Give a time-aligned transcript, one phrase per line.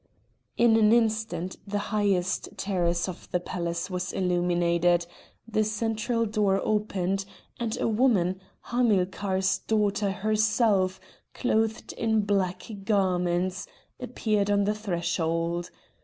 [0.57, 5.05] In an instant the highest terrace of the palace was illuminated,
[5.47, 7.23] the central door opened,
[7.59, 10.99] and a woman, Hamilcar's daughter herself,
[11.35, 13.67] clothed in black garments,
[13.99, 15.69] appeared on the threshold.